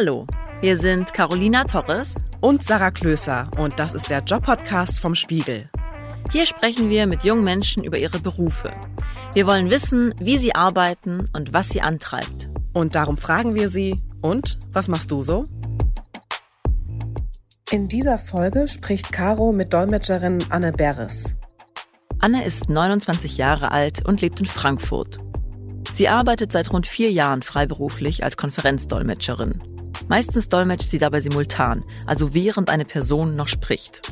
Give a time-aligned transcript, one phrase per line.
[0.00, 0.28] Hallo,
[0.60, 5.68] wir sind Carolina Torres und Sarah Klöser und das ist der Job-Podcast vom Spiegel.
[6.30, 8.70] Hier sprechen wir mit jungen Menschen über ihre Berufe.
[9.34, 12.48] Wir wollen wissen, wie sie arbeiten und was sie antreibt.
[12.74, 15.48] Und darum fragen wir sie, und was machst du so?
[17.72, 21.34] In dieser Folge spricht Caro mit Dolmetscherin Anne Beres.
[22.20, 25.18] Anne ist 29 Jahre alt und lebt in Frankfurt.
[25.92, 29.60] Sie arbeitet seit rund vier Jahren freiberuflich als Konferenzdolmetscherin.
[30.08, 34.10] Meistens dolmetscht sie dabei simultan, also während eine Person noch spricht.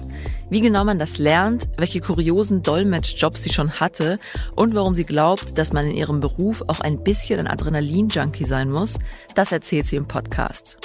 [0.51, 4.19] Wie genau man das lernt, welche kuriosen Dolmetschjobs sie schon hatte
[4.55, 8.71] und warum sie glaubt, dass man in ihrem Beruf auch ein bisschen ein Adrenalin-Junkie sein
[8.71, 8.99] muss,
[9.35, 10.79] das erzählt sie im Podcast.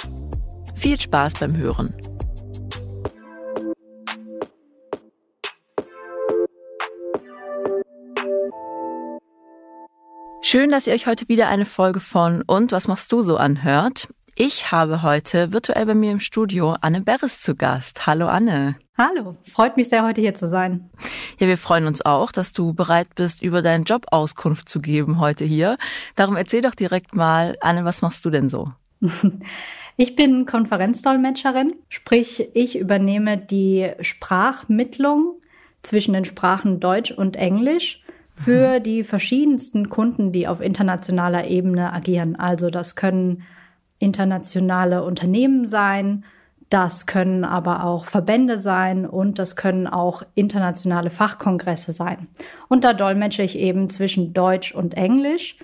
[0.74, 1.94] Viel Spaß beim Hören.
[10.40, 14.08] Schön, dass ihr euch heute wieder eine Folge von Und was machst du so anhört.
[14.34, 18.06] Ich habe heute virtuell bei mir im Studio Anne Beres zu Gast.
[18.06, 18.76] Hallo Anne.
[18.96, 20.88] Hallo, freut mich sehr, heute hier zu sein.
[21.38, 25.20] Ja, wir freuen uns auch, dass du bereit bist, über deinen Job Auskunft zu geben
[25.20, 25.76] heute hier.
[26.16, 28.72] Darum erzähl doch direkt mal, Anne, was machst du denn so?
[29.98, 35.34] Ich bin Konferenzdolmetscherin, sprich ich übernehme die Sprachmittlung
[35.82, 38.02] zwischen den Sprachen Deutsch und Englisch
[38.34, 38.82] für mhm.
[38.82, 42.36] die verschiedensten Kunden, die auf internationaler Ebene agieren.
[42.36, 43.42] Also das können
[44.02, 46.24] internationale Unternehmen sein,
[46.68, 52.28] das können aber auch Verbände sein und das können auch internationale Fachkongresse sein.
[52.68, 55.56] Und da dolmetsche ich eben zwischen Deutsch und Englisch,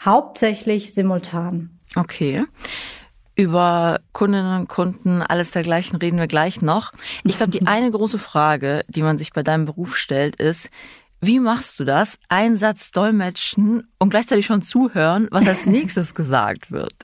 [0.00, 1.70] hauptsächlich simultan.
[1.96, 2.44] Okay.
[3.34, 6.92] Über Kundinnen und Kunden, alles dergleichen reden wir gleich noch.
[7.24, 10.70] Ich glaube, die eine große Frage, die man sich bei deinem Beruf stellt, ist,
[11.20, 12.18] wie machst du das?
[12.28, 16.94] Ein Satz dolmetschen und gleichzeitig schon zuhören, was als nächstes gesagt wird.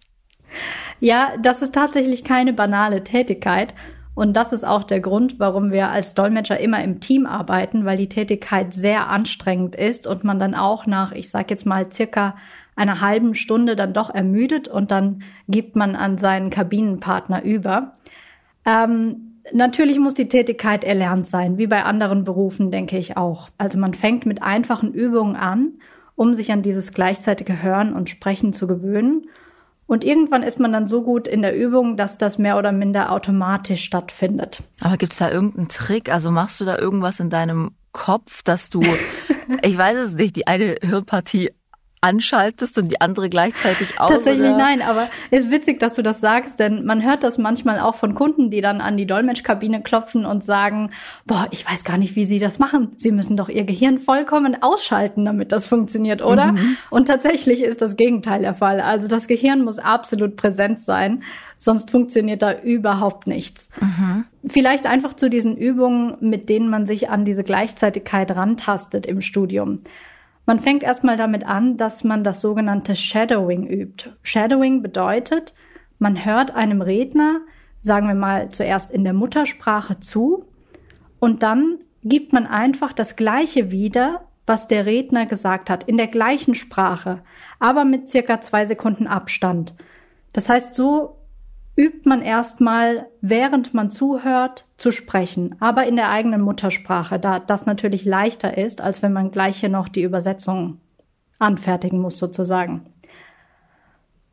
[1.00, 3.75] Ja, das ist tatsächlich keine banale Tätigkeit.
[4.14, 7.97] Und das ist auch der Grund, warum wir als Dolmetscher immer im Team arbeiten, weil
[7.97, 12.37] die Tätigkeit sehr anstrengend ist und man dann auch nach, ich sag jetzt mal, circa
[12.75, 17.92] einer halben Stunde dann doch ermüdet und dann gibt man an seinen Kabinenpartner über.
[18.64, 23.48] Ähm, Natürlich muss die Tätigkeit erlernt sein, wie bei anderen Berufen, denke ich auch.
[23.56, 25.75] Also man fängt mit einfachen Übungen an,
[26.16, 29.26] um sich an dieses gleichzeitige Hören und Sprechen zu gewöhnen.
[29.88, 33.10] Und irgendwann ist man dann so gut in der Übung, dass das mehr oder minder
[33.10, 34.62] automatisch stattfindet.
[34.82, 36.12] Aber gibt's da irgendeinen Trick?
[36.12, 38.82] Also machst du da irgendwas in deinem Kopf, dass du,
[39.62, 41.53] ich weiß es nicht, die eine Hirnpartie
[42.00, 44.09] anschaltest und die andere gleichzeitig auch?
[44.09, 44.56] Tatsächlich oder?
[44.56, 47.94] nein, aber es ist witzig, dass du das sagst, denn man hört das manchmal auch
[47.94, 50.91] von Kunden, die dann an die Dolmetschkabine klopfen und sagen,
[51.26, 52.91] boah, ich weiß gar nicht, wie sie das machen.
[52.97, 56.53] Sie müssen doch ihr Gehirn vollkommen ausschalten, damit das funktioniert, oder?
[56.53, 56.76] Mhm.
[56.91, 58.81] Und tatsächlich ist das Gegenteil der Fall.
[58.81, 61.22] Also das Gehirn muss absolut präsent sein,
[61.58, 63.70] sonst funktioniert da überhaupt nichts.
[63.81, 64.25] Mhm.
[64.47, 69.81] Vielleicht einfach zu diesen Übungen, mit denen man sich an diese Gleichzeitigkeit rantastet im Studium.
[70.48, 74.09] Man fängt erstmal damit an, dass man das sogenannte Shadowing übt.
[74.22, 75.53] Shadowing bedeutet,
[75.98, 77.42] man hört einem Redner,
[77.82, 80.47] sagen wir mal zuerst in der Muttersprache zu
[81.19, 86.06] und dann gibt man einfach das Gleiche wieder, was der Redner gesagt hat, in der
[86.06, 87.22] gleichen Sprache,
[87.58, 89.75] aber mit circa zwei Sekunden Abstand.
[90.32, 91.18] Das heißt, so
[91.78, 97.66] übt man erstmal, während man zuhört, zu sprechen, aber in der eigenen Muttersprache, da das
[97.66, 100.81] natürlich leichter ist, als wenn man gleich hier noch die Übersetzung
[101.38, 102.93] anfertigen muss sozusagen.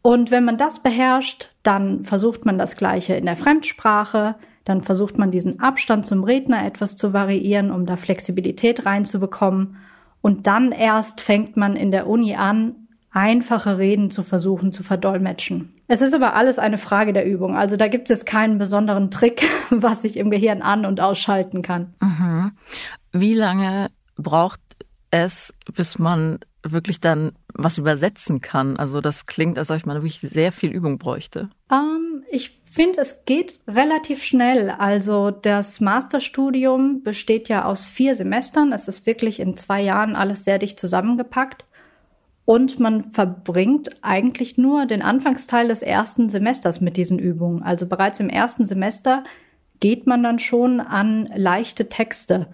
[0.01, 5.17] Und wenn man das beherrscht, dann versucht man das Gleiche in der Fremdsprache, dann versucht
[5.19, 9.77] man diesen Abstand zum Redner etwas zu variieren, um da Flexibilität reinzubekommen.
[10.21, 12.84] Und dann erst fängt man in der Uni an,
[13.15, 15.73] einfache Reden zu versuchen zu verdolmetschen.
[15.87, 17.55] Es ist aber alles eine Frage der Übung.
[17.55, 21.93] Also da gibt es keinen besonderen Trick, was ich im Gehirn an- und ausschalten kann.
[22.01, 22.51] Mhm.
[23.13, 24.59] Wie lange braucht
[25.11, 28.75] es, bis man wirklich dann was übersetzen kann?
[28.75, 31.49] Also das klingt, als ob man wirklich sehr viel Übung bräuchte.
[31.71, 34.71] Ähm, ich finde, es geht relativ schnell.
[34.71, 38.73] Also das Masterstudium besteht ja aus vier Semestern.
[38.73, 41.65] Es ist wirklich in zwei Jahren alles sehr dicht zusammengepackt.
[42.45, 47.63] Und man verbringt eigentlich nur den Anfangsteil des ersten Semesters mit diesen Übungen.
[47.63, 49.23] Also bereits im ersten Semester
[49.79, 52.47] geht man dann schon an leichte Texte,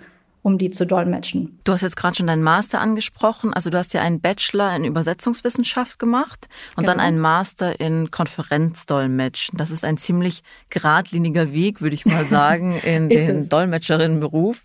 [0.43, 1.59] um die zu dolmetschen.
[1.65, 3.53] Du hast jetzt gerade schon deinen Master angesprochen.
[3.53, 6.93] Also du hast ja einen Bachelor in Übersetzungswissenschaft gemacht und genau.
[6.93, 9.57] dann einen Master in Konferenzdolmetschen.
[9.57, 14.63] Das ist ein ziemlich geradliniger Weg, würde ich mal sagen, in den Dolmetscherinnenberuf.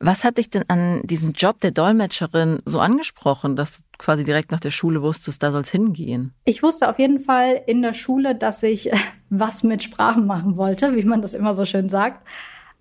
[0.00, 4.50] Was hat dich denn an diesem Job der Dolmetscherin so angesprochen, dass du quasi direkt
[4.50, 6.32] nach der Schule wusstest, da soll's hingehen?
[6.44, 8.96] Ich wusste auf jeden Fall in der Schule, dass ich äh,
[9.30, 12.26] was mit Sprachen machen wollte, wie man das immer so schön sagt.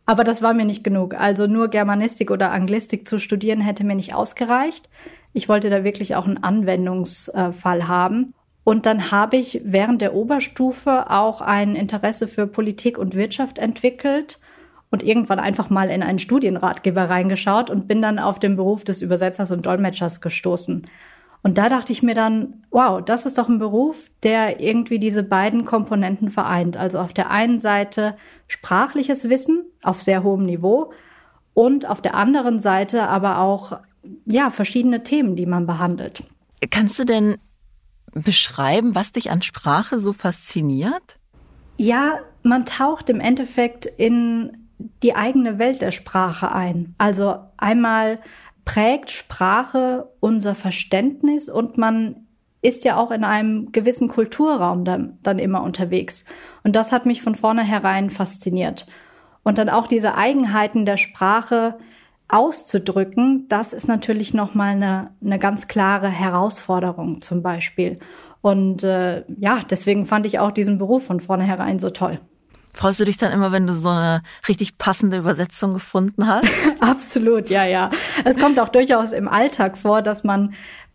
[0.05, 1.13] Aber das war mir nicht genug.
[1.13, 4.89] Also nur Germanistik oder Anglistik zu studieren hätte mir nicht ausgereicht.
[5.31, 8.33] Ich wollte da wirklich auch einen Anwendungsfall haben.
[8.65, 14.39] Und dann habe ich während der Oberstufe auch ein Interesse für Politik und Wirtschaft entwickelt
[14.93, 19.01] und irgendwann einfach mal in einen Studienratgeber reingeschaut und bin dann auf den Beruf des
[19.01, 20.85] Übersetzers und Dolmetschers gestoßen.
[21.41, 25.23] Und da dachte ich mir dann, wow, das ist doch ein Beruf, der irgendwie diese
[25.23, 26.77] beiden Komponenten vereint.
[26.77, 28.15] Also auf der einen Seite
[28.47, 30.93] sprachliches Wissen auf sehr hohem Niveau
[31.55, 33.79] und auf der anderen Seite aber auch
[34.27, 36.23] ja, verschiedene Themen, die man behandelt.
[36.69, 37.37] Kannst du denn
[38.13, 41.17] beschreiben, was dich an Sprache so fasziniert?
[41.77, 44.62] Ja, man taucht im Endeffekt in
[45.01, 46.95] die eigene Welt der Sprache ein.
[46.97, 48.19] Also einmal
[48.65, 52.27] prägt Sprache unser Verständnis und man
[52.61, 56.23] ist ja auch in einem gewissen Kulturraum dann, dann immer unterwegs.
[56.63, 58.87] Und das hat mich von vornherein fasziniert.
[59.43, 61.77] Und dann auch diese Eigenheiten der Sprache
[62.29, 67.99] auszudrücken, das ist natürlich nochmal eine, eine ganz klare Herausforderung zum Beispiel.
[68.41, 72.19] Und äh, ja, deswegen fand ich auch diesen Beruf von vornherein so toll.
[72.73, 76.47] Freust du dich dann immer, wenn du so eine richtig passende Übersetzung gefunden hast?
[76.79, 77.91] Absolut, ja, ja.
[78.23, 80.53] Es kommt auch durchaus im Alltag vor, dass man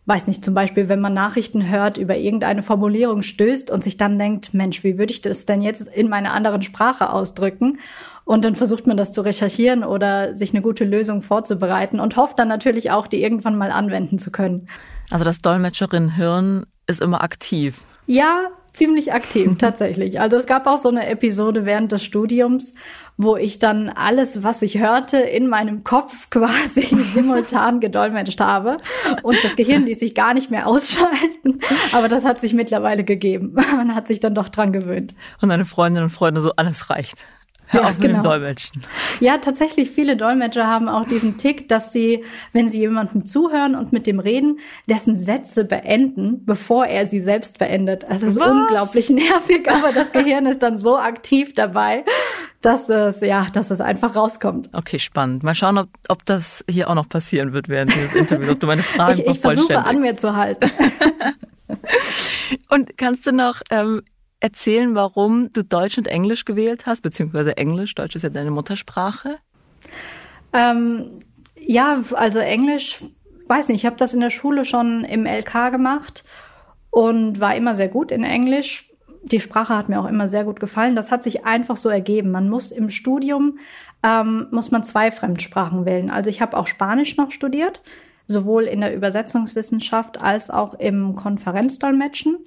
[0.09, 4.17] weiß nicht, zum Beispiel, wenn man Nachrichten hört, über irgendeine Formulierung stößt und sich dann
[4.17, 7.77] denkt, Mensch, wie würde ich das denn jetzt in meiner anderen Sprache ausdrücken?
[8.25, 12.39] Und dann versucht man das zu recherchieren oder sich eine gute Lösung vorzubereiten und hofft
[12.39, 14.67] dann natürlich auch, die irgendwann mal anwenden zu können.
[15.11, 17.81] Also das Dolmetscherin-Hirn ist immer aktiv.
[18.07, 18.47] Ja,
[18.79, 20.19] ziemlich aktiv tatsächlich.
[20.19, 22.73] Also es gab auch so eine Episode während des Studiums,
[23.17, 26.81] wo ich dann alles, was ich hörte, in meinem Kopf quasi
[27.13, 28.77] simultan gedolmetscht habe
[29.21, 31.59] und das Gehirn ließ sich gar nicht mehr ausschalten.
[31.91, 33.53] Aber das hat sich mittlerweile gegeben.
[33.75, 35.13] Man hat sich dann doch dran gewöhnt.
[35.41, 37.17] Und deine Freundinnen und Freunde so, alles reicht.
[37.69, 38.19] Hör ja, auf mit genau.
[38.19, 38.81] dem Dolmetschen.
[39.19, 43.93] Ja, tatsächlich, viele Dolmetscher haben auch diesen Tick, dass sie, wenn sie jemandem zuhören und
[43.93, 48.05] mit dem reden, dessen Sätze beenden, bevor er sie selbst beendet.
[48.09, 48.49] Es ist Was?
[48.49, 52.03] unglaublich nervig, aber das Gehirn ist dann so aktiv dabei,
[52.61, 54.69] dass es, ja, dass es einfach rauskommt.
[54.73, 55.43] Okay, spannend.
[55.43, 58.67] Mal schauen, ob, ob das hier auch noch passieren wird während dieses Interviews, ob du
[58.67, 60.71] meine Fragen Ich, ich versuche an mir zu halten.
[62.69, 64.01] und kannst du noch ähm,
[64.39, 69.37] erzählen, warum du Deutsch und Englisch gewählt hast, beziehungsweise Englisch, Deutsch ist ja deine Muttersprache?
[70.53, 71.19] Ähm,
[71.59, 72.99] ja, also Englisch,
[73.47, 76.23] weiß nicht, ich habe das in der Schule schon im LK gemacht
[76.89, 78.89] und war immer sehr gut in Englisch.
[79.23, 80.95] Die Sprache hat mir auch immer sehr gut gefallen.
[80.95, 82.31] Das hat sich einfach so ergeben.
[82.31, 83.59] Man muss im Studium
[84.01, 86.09] ähm, muss man zwei Fremdsprachen wählen.
[86.09, 87.81] Also ich habe auch Spanisch noch studiert,
[88.27, 92.37] sowohl in der Übersetzungswissenschaft als auch im Konferenzdolmetschen.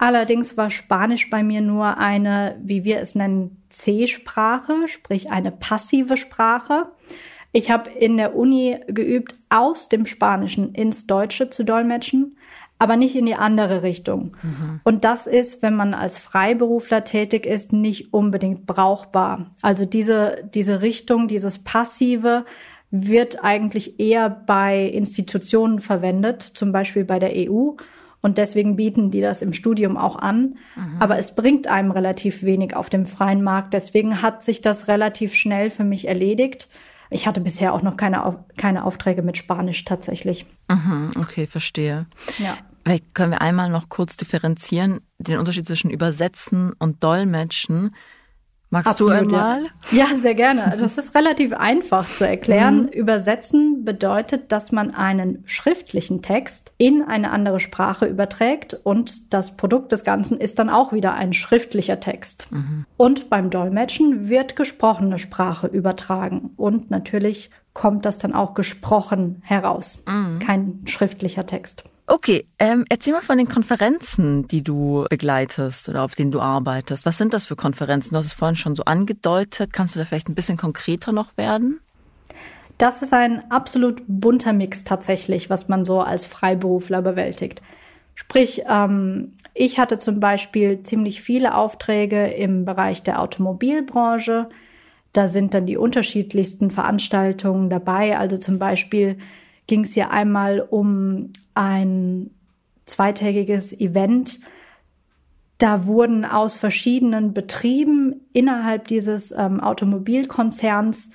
[0.00, 6.16] Allerdings war Spanisch bei mir nur eine, wie wir es nennen, C-Sprache, sprich eine passive
[6.16, 6.86] Sprache.
[7.52, 12.38] Ich habe in der Uni geübt, aus dem Spanischen ins Deutsche zu dolmetschen,
[12.78, 14.34] aber nicht in die andere Richtung.
[14.42, 14.80] Mhm.
[14.84, 19.50] Und das ist, wenn man als Freiberufler tätig ist, nicht unbedingt brauchbar.
[19.60, 22.46] Also diese, diese Richtung, dieses Passive
[22.90, 27.72] wird eigentlich eher bei Institutionen verwendet, zum Beispiel bei der EU
[28.22, 30.56] und deswegen bieten die das im Studium auch an.
[30.76, 30.96] Mhm.
[30.98, 33.72] Aber es bringt einem relativ wenig auf dem freien Markt.
[33.72, 36.68] Deswegen hat sich das relativ schnell für mich erledigt.
[37.10, 40.46] Ich hatte bisher auch noch keine, keine Aufträge mit Spanisch tatsächlich.
[40.68, 42.06] Mhm, okay, verstehe.
[42.38, 42.56] Ja.
[42.84, 47.94] Vielleicht können wir einmal noch kurz differenzieren, den Unterschied zwischen Übersetzen und Dolmetschen.
[48.72, 49.64] Magst Absolut, du einmal?
[49.90, 50.06] Ja.
[50.06, 50.64] ja, sehr gerne.
[50.64, 52.82] Also das ist relativ einfach zu erklären.
[52.82, 52.88] Mhm.
[52.88, 59.90] Übersetzen bedeutet, dass man einen schriftlichen Text in eine andere Sprache überträgt und das Produkt
[59.90, 62.46] des Ganzen ist dann auch wieder ein schriftlicher Text.
[62.52, 62.86] Mhm.
[62.96, 70.02] Und beim Dolmetschen wird gesprochene Sprache übertragen und natürlich kommt das dann auch gesprochen heraus,
[70.06, 70.38] mhm.
[70.38, 71.84] kein schriftlicher Text.
[72.12, 77.06] Okay, ähm, erzähl mal von den Konferenzen, die du begleitest oder auf denen du arbeitest.
[77.06, 78.10] Was sind das für Konferenzen?
[78.10, 79.72] Du hast es vorhin schon so angedeutet.
[79.72, 81.78] Kannst du da vielleicht ein bisschen konkreter noch werden?
[82.78, 87.62] Das ist ein absolut bunter Mix tatsächlich, was man so als Freiberufler bewältigt.
[88.16, 94.48] Sprich, ähm, ich hatte zum Beispiel ziemlich viele Aufträge im Bereich der Automobilbranche.
[95.12, 98.18] Da sind dann die unterschiedlichsten Veranstaltungen dabei.
[98.18, 99.16] Also zum Beispiel
[99.70, 102.30] ging es hier einmal um ein
[102.86, 104.40] zweitägiges Event.
[105.58, 111.10] Da wurden aus verschiedenen Betrieben innerhalb dieses ähm, Automobilkonzerns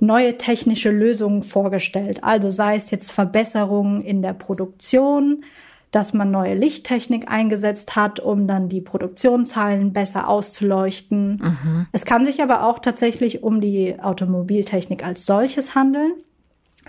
[0.00, 2.24] neue technische Lösungen vorgestellt.
[2.24, 5.44] Also sei es jetzt Verbesserungen in der Produktion,
[5.92, 11.36] dass man neue Lichttechnik eingesetzt hat, um dann die Produktionshallen besser auszuleuchten.
[11.36, 11.86] Mhm.
[11.92, 16.14] Es kann sich aber auch tatsächlich um die Automobiltechnik als solches handeln.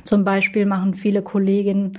[0.04, 1.98] Zum Beispiel machen viele Kolleginnen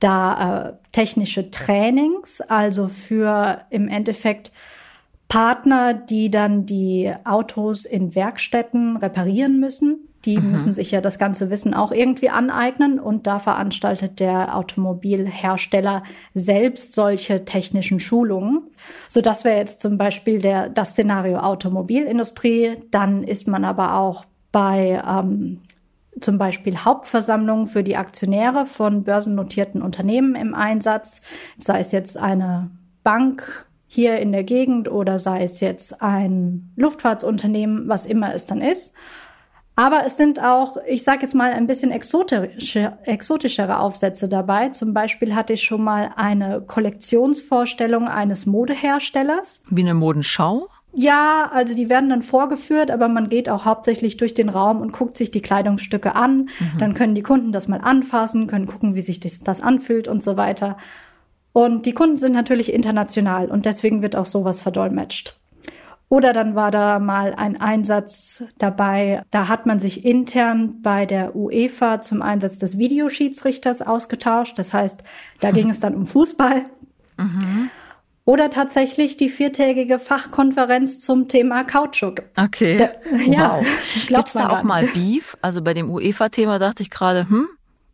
[0.00, 4.52] da äh, technische Trainings, also für im Endeffekt
[5.28, 10.08] Partner, die dann die Autos in Werkstätten reparieren müssen.
[10.24, 10.52] Die mhm.
[10.52, 16.02] müssen sich ja das ganze Wissen auch irgendwie aneignen und da veranstaltet der Automobilhersteller
[16.34, 18.62] selbst solche technischen Schulungen.
[19.08, 22.76] So das wäre jetzt zum Beispiel der, das Szenario Automobilindustrie.
[22.90, 25.60] Dann ist man aber auch bei ähm,
[26.20, 31.22] zum Beispiel Hauptversammlungen für die Aktionäre von börsennotierten Unternehmen im Einsatz,
[31.58, 32.70] sei es jetzt eine
[33.02, 38.60] Bank hier in der Gegend oder sei es jetzt ein Luftfahrtsunternehmen, was immer es dann
[38.60, 38.92] ist.
[39.76, 44.70] Aber es sind auch, ich sage jetzt mal, ein bisschen exotische, exotischere Aufsätze dabei.
[44.70, 49.62] Zum Beispiel hatte ich schon mal eine Kollektionsvorstellung eines Modeherstellers.
[49.70, 50.66] Wie eine Modenschau?
[50.92, 54.92] Ja, also die werden dann vorgeführt, aber man geht auch hauptsächlich durch den Raum und
[54.92, 56.48] guckt sich die Kleidungsstücke an.
[56.58, 56.78] Mhm.
[56.78, 60.24] Dann können die Kunden das mal anfassen, können gucken, wie sich das, das anfühlt und
[60.24, 60.78] so weiter.
[61.52, 65.38] Und die Kunden sind natürlich international und deswegen wird auch sowas verdolmetscht.
[66.10, 71.36] Oder dann war da mal ein Einsatz dabei, da hat man sich intern bei der
[71.36, 74.58] UEFA zum Einsatz des Videoschiedsrichters ausgetauscht.
[74.58, 75.02] Das heißt,
[75.40, 76.64] da ging es dann um Fußball.
[77.18, 77.70] Mhm.
[78.28, 82.24] Oder tatsächlich die viertägige Fachkonferenz zum Thema Kautschuk.
[82.36, 82.76] Okay.
[82.76, 82.90] Da,
[83.26, 83.66] ja, wow.
[84.06, 85.38] Gibt's da auch mal Beef?
[85.40, 87.48] Also bei dem UEFA-Thema dachte ich gerade, hm,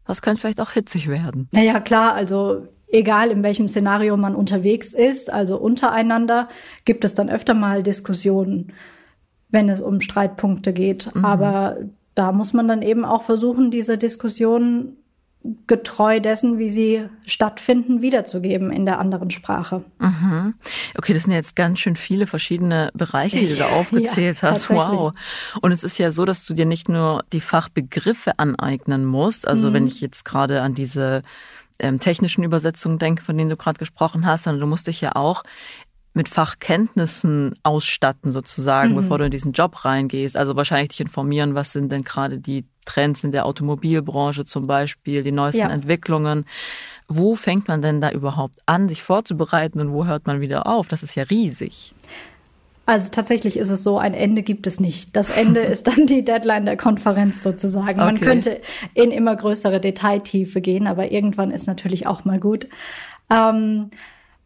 [0.09, 1.49] das könnte vielleicht auch hitzig werden.
[1.53, 6.49] Naja, klar, also egal in welchem Szenario man unterwegs ist, also untereinander,
[6.85, 8.73] gibt es dann öfter mal Diskussionen,
[9.51, 11.15] wenn es um Streitpunkte geht.
[11.15, 11.25] Mhm.
[11.25, 11.77] Aber
[12.17, 14.97] da muss man dann eben auch versuchen, diese Diskussionen
[15.67, 19.85] getreu dessen, wie sie stattfinden, wiederzugeben in der anderen Sprache.
[19.99, 20.55] Mhm.
[20.97, 24.71] Okay, das sind jetzt ganz schön viele verschiedene Bereiche, die du da aufgezählt ja, hast.
[24.71, 25.13] Wow.
[25.61, 29.47] Und es ist ja so, dass du dir nicht nur die Fachbegriffe aneignen musst.
[29.47, 29.75] Also mhm.
[29.75, 31.23] wenn ich jetzt gerade an diese
[31.79, 35.15] ähm, technischen Übersetzungen denke, von denen du gerade gesprochen hast, sondern du musst dich ja
[35.15, 35.45] auch
[36.15, 38.97] mit Fachkenntnissen ausstatten sozusagen, mhm.
[38.97, 40.37] bevor du in diesen Job reingehst.
[40.37, 45.23] Also wahrscheinlich dich informieren, was sind denn gerade die Trends in der Automobilbranche zum Beispiel,
[45.23, 45.71] die neuesten ja.
[45.71, 46.47] Entwicklungen.
[47.09, 50.89] Wo fängt man denn da überhaupt an, sich vorzubereiten und wo hört man wieder auf?
[50.89, 51.95] Das ist ja riesig.
[52.87, 55.17] Also tatsächlich ist es so, ein Ende gibt es nicht.
[55.17, 58.01] Das Ende ist dann die Deadline der Konferenz sozusagen.
[58.01, 58.05] Okay.
[58.05, 58.61] Man könnte
[58.95, 62.69] in immer größere Detailtiefe gehen, aber irgendwann ist natürlich auch mal gut.
[63.31, 63.91] Ähm,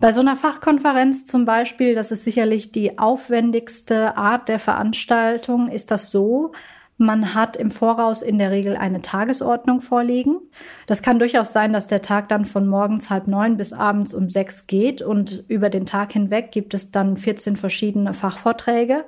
[0.01, 5.91] bei so einer Fachkonferenz zum Beispiel, das ist sicherlich die aufwendigste Art der Veranstaltung, ist
[5.91, 6.53] das so,
[6.99, 10.41] man hat im Voraus in der Regel eine Tagesordnung vorliegen.
[10.87, 14.29] Das kann durchaus sein, dass der Tag dann von morgens halb neun bis abends um
[14.29, 19.05] sechs geht und über den Tag hinweg gibt es dann 14 verschiedene Fachvorträge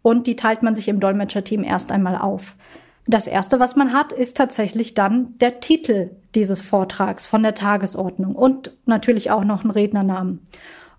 [0.00, 2.56] und die teilt man sich im Dolmetscherteam erst einmal auf.
[3.06, 8.34] Das erste, was man hat, ist tatsächlich dann der Titel dieses Vortrags von der Tagesordnung
[8.34, 10.46] und natürlich auch noch ein Rednernamen.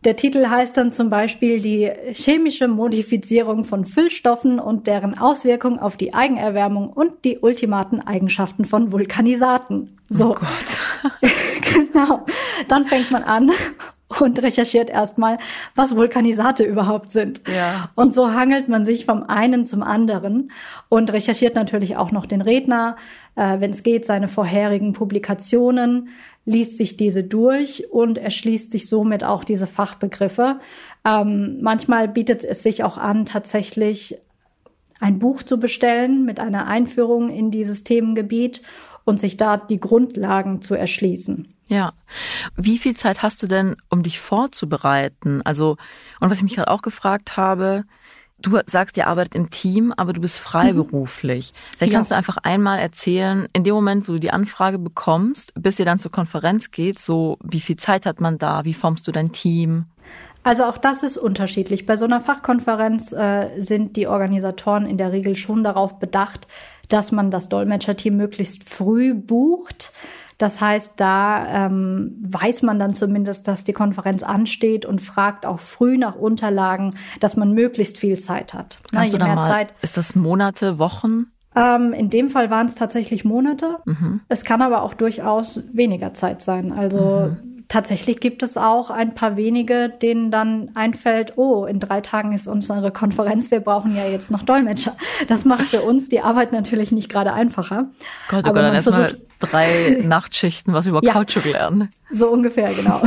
[0.04, 5.96] Der Titel heißt dann zum Beispiel die chemische Modifizierung von Füllstoffen und deren Auswirkung auf
[5.96, 10.00] die Eigenerwärmung und die ultimaten Eigenschaften von Vulkanisaten.
[10.10, 10.32] So.
[10.32, 11.22] Oh Gott.
[11.92, 12.26] genau.
[12.68, 13.52] Dann fängt man an
[14.20, 15.38] und recherchiert erstmal,
[15.76, 17.42] was Vulkanisate überhaupt sind.
[17.48, 17.90] Ja.
[17.96, 20.52] Und so hangelt man sich vom einen zum anderen
[20.90, 22.98] und recherchiert natürlich auch noch den Redner,
[23.36, 26.10] äh, wenn es geht, seine vorherigen Publikationen,
[26.46, 30.60] liest sich diese durch und erschließt sich somit auch diese Fachbegriffe.
[31.06, 34.18] Ähm, manchmal bietet es sich auch an, tatsächlich
[35.00, 38.62] ein Buch zu bestellen mit einer Einführung in dieses Themengebiet
[39.04, 41.48] und sich da die Grundlagen zu erschließen.
[41.68, 41.94] Ja.
[42.56, 45.42] Wie viel Zeit hast du denn, um dich vorzubereiten?
[45.44, 45.78] Also,
[46.20, 47.86] und was ich mich gerade auch gefragt habe,
[48.42, 51.54] Du sagst, ihr arbeitet im Team, aber du bist freiberuflich.
[51.54, 51.76] Mhm.
[51.78, 52.16] Vielleicht kannst ja.
[52.16, 56.00] du einfach einmal erzählen, in dem Moment, wo du die Anfrage bekommst, bis ihr dann
[56.00, 59.86] zur Konferenz geht, so wie viel Zeit hat man da, wie formst du dein Team?
[60.44, 61.86] Also auch das ist unterschiedlich.
[61.86, 66.48] Bei so einer Fachkonferenz äh, sind die Organisatoren in der Regel schon darauf bedacht,
[66.90, 69.94] dass man das Dolmetscherteam möglichst früh bucht.
[70.42, 75.60] Das heißt, da ähm, weiß man dann zumindest, dass die Konferenz ansteht und fragt auch
[75.60, 78.80] früh nach Unterlagen, dass man möglichst viel Zeit hat.
[78.92, 79.74] Na, je mehr mal, Zeit.
[79.84, 81.28] Ist das Monate, Wochen?
[81.56, 83.78] Ähm, in dem Fall waren es tatsächlich Monate.
[83.86, 84.22] Mhm.
[84.30, 86.72] Es kann aber auch durchaus weniger Zeit sein.
[86.74, 92.02] Also mhm tatsächlich gibt es auch ein paar wenige, denen dann einfällt, oh, in drei
[92.02, 94.98] Tagen ist unsere Konferenz, wir brauchen ja jetzt noch Dolmetscher.
[95.30, 97.88] Das macht für uns die Arbeit natürlich nicht gerade einfacher.
[98.28, 101.90] Gott, oh Aber dann erstmal drei Nachtschichten was über ja, Kautschuk lernen.
[102.12, 103.02] So ungefähr, genau.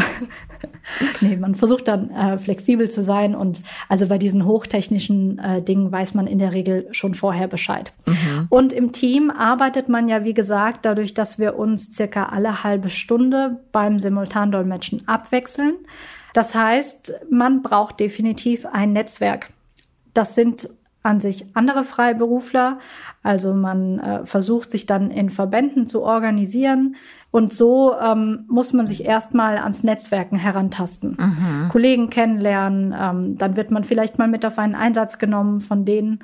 [1.21, 5.91] nee, man versucht dann äh, flexibel zu sein und also bei diesen hochtechnischen äh, Dingen
[5.91, 7.93] weiß man in der Regel schon vorher Bescheid.
[8.07, 8.47] Mhm.
[8.49, 12.91] Und im Team arbeitet man ja, wie gesagt, dadurch, dass wir uns circa alle halbe
[12.91, 15.75] Stunde beim Simultandolmetschen abwechseln.
[16.33, 19.51] Das heißt, man braucht definitiv ein Netzwerk.
[20.15, 20.69] Das sind
[21.05, 22.79] an sich andere Freiberufler.
[23.23, 26.97] Also man äh, versucht sich dann in Verbänden zu organisieren
[27.31, 31.69] und so ähm, muss man sich erstmal ans Netzwerken herantasten, mhm.
[31.69, 36.21] Kollegen kennenlernen, ähm, dann wird man vielleicht mal mit auf einen Einsatz genommen von denen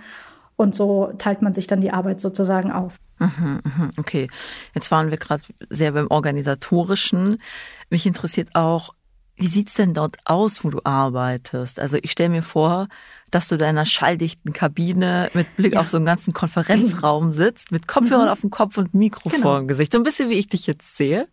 [0.56, 2.98] und so teilt man sich dann die Arbeit sozusagen auf.
[3.18, 3.90] Mhm, mhm.
[3.98, 4.28] okay,
[4.74, 7.38] jetzt waren wir gerade sehr beim organisatorischen.
[7.90, 8.94] Mich interessiert auch,
[9.40, 11.80] wie sieht's denn dort aus, wo du arbeitest?
[11.80, 12.88] Also ich stelle mir vor,
[13.30, 15.80] dass du in einer schalldichten Kabine mit Blick ja.
[15.80, 18.32] auf so einen ganzen Konferenzraum sitzt, mit Kopfhörern mhm.
[18.32, 19.42] auf dem Kopf und Mikro genau.
[19.42, 19.92] vor dem Gesicht.
[19.92, 21.26] So ein bisschen wie ich dich jetzt sehe.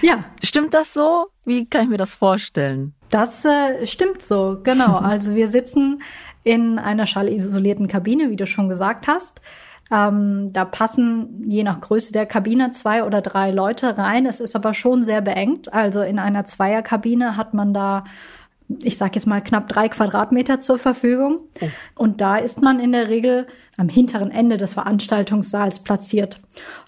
[0.00, 0.24] Ja.
[0.42, 1.26] Stimmt das so?
[1.44, 2.94] Wie kann ich mir das vorstellen?
[3.10, 4.98] Das äh, stimmt so, genau.
[5.10, 6.02] Also wir sitzen
[6.44, 9.40] in einer schallisolierten Kabine, wie du schon gesagt hast.
[9.90, 14.26] Ähm, da passen je nach Größe der Kabine zwei oder drei Leute rein.
[14.26, 15.72] Es ist aber schon sehr beengt.
[15.72, 18.04] Also in einer Zweierkabine hat man da
[18.82, 21.40] ich sage jetzt mal knapp drei Quadratmeter zur Verfügung.
[21.60, 21.66] Oh.
[21.96, 26.40] Und da ist man in der Regel am hinteren Ende des Veranstaltungssaals platziert,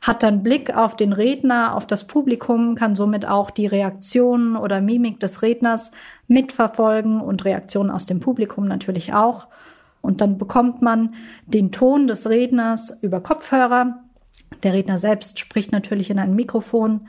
[0.02, 4.80] hat dann Blick auf den Redner, auf das Publikum, kann somit auch die Reaktionen oder
[4.80, 5.90] Mimik des Redners
[6.28, 9.46] mitverfolgen und Reaktionen aus dem Publikum natürlich auch.
[10.02, 11.14] Und dann bekommt man
[11.46, 14.02] den Ton des Redners über Kopfhörer.
[14.62, 17.08] Der Redner selbst spricht natürlich in ein Mikrofon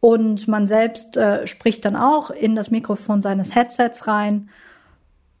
[0.00, 4.50] und man selbst äh, spricht dann auch in das Mikrofon seines Headsets rein.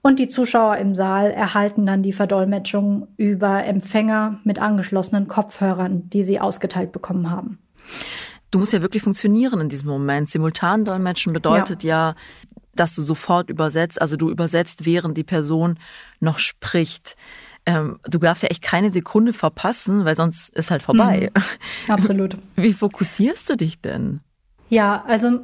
[0.00, 6.22] Und die Zuschauer im Saal erhalten dann die Verdolmetschung über Empfänger mit angeschlossenen Kopfhörern, die
[6.22, 7.58] sie ausgeteilt bekommen haben.
[8.50, 10.30] Du musst ja wirklich funktionieren in diesem Moment.
[10.30, 12.10] Simultandolmetschen bedeutet ja.
[12.10, 12.14] ja,
[12.80, 15.78] dass du sofort übersetzt, also du übersetzt, während die Person
[16.20, 17.16] noch spricht.
[17.66, 21.30] Ähm, du darfst ja echt keine Sekunde verpassen, weil sonst ist halt vorbei.
[21.34, 21.42] Mhm,
[21.92, 22.38] absolut.
[22.56, 24.20] Wie fokussierst du dich denn?
[24.70, 25.40] Ja, also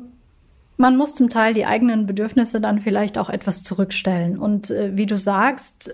[0.76, 4.38] man muss zum Teil die eigenen Bedürfnisse dann vielleicht auch etwas zurückstellen.
[4.38, 5.92] Und äh, wie du sagst,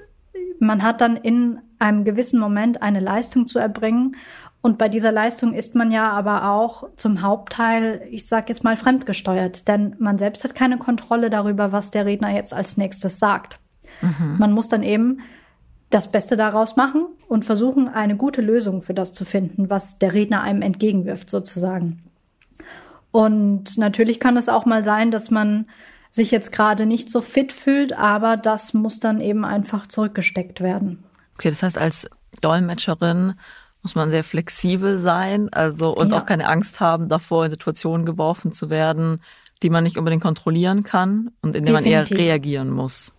[0.59, 4.17] man hat dann in einem gewissen Moment eine Leistung zu erbringen.
[4.63, 8.77] Und bei dieser Leistung ist man ja aber auch zum Hauptteil, ich sage jetzt mal,
[8.77, 9.69] fremdgesteuert.
[9.69, 13.59] Denn man selbst hat keine Kontrolle darüber, was der Redner jetzt als nächstes sagt.
[14.03, 14.37] Mhm.
[14.39, 15.21] Man muss dann eben
[15.89, 20.13] das Beste daraus machen und versuchen, eine gute Lösung für das zu finden, was der
[20.13, 22.05] Redner einem entgegenwirft, sozusagen.
[23.11, 25.67] Und natürlich kann es auch mal sein, dass man
[26.13, 31.05] sich jetzt gerade nicht so fit fühlt, aber das muss dann eben einfach zurückgesteckt werden.
[31.35, 32.09] Okay, das heißt, als
[32.41, 33.35] Dolmetscherin
[33.83, 36.21] muss man sehr flexibel sein, also und ja.
[36.21, 39.23] auch keine Angst haben, davor in Situationen geworfen zu werden,
[39.63, 43.13] die man nicht unbedingt kontrollieren kann und in denen man eher reagieren muss.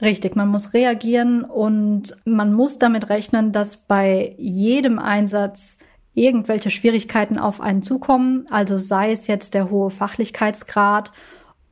[0.00, 5.78] Richtig, man muss reagieren und man muss damit rechnen, dass bei jedem Einsatz
[6.14, 11.12] irgendwelche Schwierigkeiten auf einen zukommen, also sei es jetzt der hohe Fachlichkeitsgrad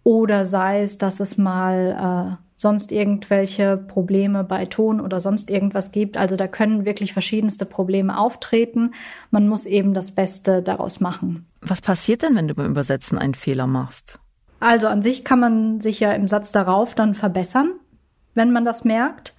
[0.02, 5.92] oder sei es, dass es mal äh, sonst irgendwelche Probleme bei Ton oder sonst irgendwas
[5.92, 6.16] gibt.
[6.16, 8.94] Also da können wirklich verschiedenste Probleme auftreten.
[9.30, 11.46] Man muss eben das Beste daraus machen.
[11.60, 14.18] Was passiert denn, wenn du beim Übersetzen einen Fehler machst?
[14.58, 17.72] Also an sich kann man sich ja im Satz darauf dann verbessern,
[18.34, 19.34] wenn man das merkt.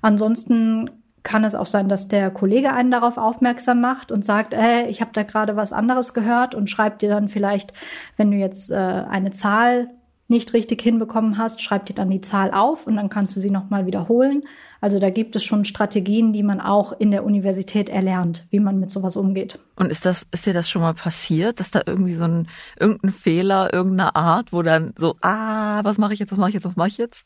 [0.00, 0.90] Ansonsten
[1.22, 5.00] kann es auch sein, dass der Kollege einen darauf aufmerksam macht und sagt, hey, ich
[5.00, 7.72] habe da gerade was anderes gehört und schreibt dir dann vielleicht,
[8.16, 9.90] wenn du jetzt äh, eine Zahl
[10.32, 13.50] nicht richtig hinbekommen hast, schreibt dir dann die Zahl auf und dann kannst du sie
[13.50, 14.42] nochmal wiederholen.
[14.80, 18.80] Also da gibt es schon Strategien, die man auch in der Universität erlernt, wie man
[18.80, 19.60] mit sowas umgeht.
[19.76, 22.48] Und ist das, ist dir das schon mal passiert, dass da irgendwie so ein,
[22.80, 26.54] irgendein Fehler, irgendeine Art, wo dann so, ah, was mache ich jetzt, was mache ich
[26.54, 27.24] jetzt, was mache ich jetzt?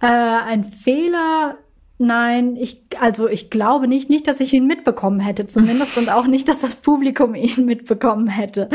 [0.00, 1.58] Äh, ein Fehler
[1.96, 6.26] Nein, ich, also ich glaube nicht, nicht, dass ich ihn mitbekommen hätte, zumindest und auch
[6.26, 8.68] nicht, dass das Publikum ihn mitbekommen hätte.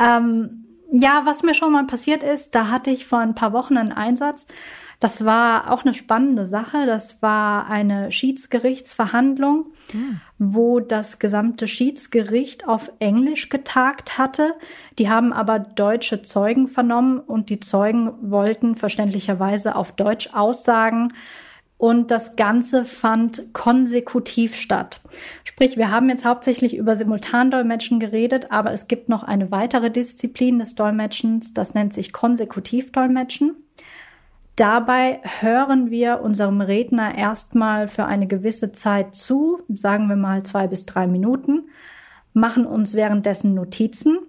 [0.00, 0.61] Ähm,
[0.92, 3.92] ja, was mir schon mal passiert ist, da hatte ich vor ein paar Wochen einen
[3.92, 4.46] Einsatz.
[5.00, 6.86] Das war auch eine spannende Sache.
[6.86, 10.20] Das war eine Schiedsgerichtsverhandlung, mhm.
[10.38, 14.54] wo das gesamte Schiedsgericht auf Englisch getagt hatte.
[14.98, 21.14] Die haben aber deutsche Zeugen vernommen und die Zeugen wollten verständlicherweise auf Deutsch aussagen
[21.82, 25.00] und das Ganze fand konsekutiv statt.
[25.42, 30.60] Sprich, wir haben jetzt hauptsächlich über Simultandolmetschen geredet, aber es gibt noch eine weitere Disziplin
[30.60, 33.56] des Dolmetschens, das nennt sich Konsekutivdolmetschen.
[34.54, 40.68] Dabei hören wir unserem Redner erstmal für eine gewisse Zeit zu, sagen wir mal zwei
[40.68, 41.64] bis drei Minuten,
[42.32, 44.20] machen uns währenddessen Notizen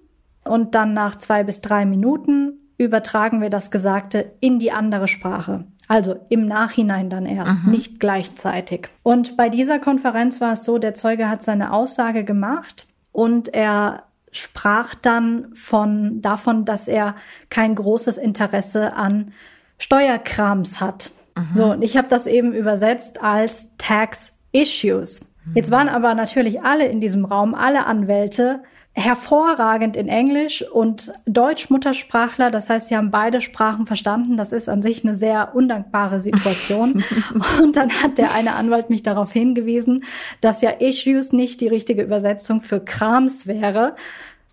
[0.44, 5.66] und dann nach zwei bis drei Minuten übertragen wir das Gesagte in die andere Sprache.
[5.88, 7.72] Also im Nachhinein dann erst, mhm.
[7.72, 8.88] nicht gleichzeitig.
[9.04, 14.04] Und bei dieser Konferenz war es so, der Zeuge hat seine Aussage gemacht und er
[14.32, 17.16] sprach dann von, davon, dass er
[17.50, 19.34] kein großes Interesse an
[19.78, 21.12] Steuerkrams hat.
[21.36, 21.56] Mhm.
[21.56, 25.30] So, und ich habe das eben übersetzt als Tax Issues.
[25.56, 28.64] Jetzt waren aber natürlich alle in diesem Raum, alle Anwälte,
[28.96, 32.52] hervorragend in Englisch und Deutsch-Muttersprachler.
[32.52, 34.38] Das heißt, sie haben beide Sprachen verstanden.
[34.38, 37.04] Das ist an sich eine sehr undankbare Situation.
[37.62, 40.04] und dann hat der eine Anwalt mich darauf hingewiesen,
[40.42, 43.96] dass ja Issues nicht die richtige Übersetzung für Krams wäre,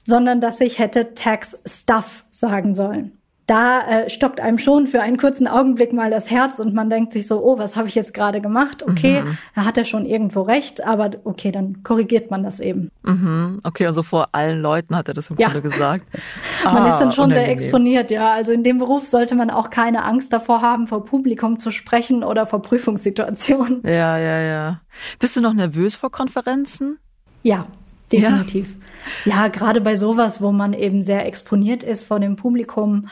[0.05, 3.20] sondern dass ich hätte Tax Stuff sagen sollen
[3.51, 7.13] da äh, stockt einem schon für einen kurzen Augenblick mal das Herz und man denkt
[7.13, 8.85] sich so, oh, was habe ich jetzt gerade gemacht?
[8.85, 9.39] Okay, mhm.
[9.57, 12.93] da hat er schon irgendwo recht, aber okay, dann korrigiert man das eben.
[13.03, 13.59] Mhm.
[13.65, 15.49] Okay, also vor allen Leuten hat er das im ja.
[15.49, 16.05] Grunde gesagt.
[16.65, 17.59] man ah, ist dann schon unangenehm.
[17.59, 18.33] sehr exponiert, ja.
[18.33, 22.23] Also in dem Beruf sollte man auch keine Angst davor haben, vor Publikum zu sprechen
[22.23, 23.83] oder vor Prüfungssituationen.
[23.91, 24.81] Ja, ja, ja.
[25.19, 26.99] Bist du noch nervös vor Konferenzen?
[27.43, 27.67] Ja,
[28.13, 28.77] definitiv.
[29.25, 33.09] Ja, ja gerade bei sowas, wo man eben sehr exponiert ist vor dem Publikum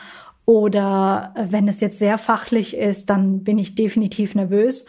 [0.49, 4.87] oder wenn es jetzt sehr fachlich ist, dann bin ich definitiv nervös.